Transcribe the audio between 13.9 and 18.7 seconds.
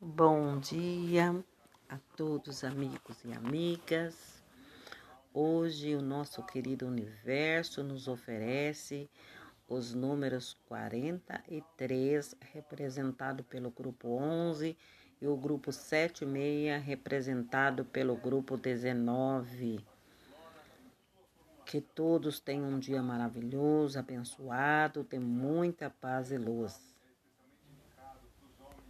11, e o grupo 76, representado pelo grupo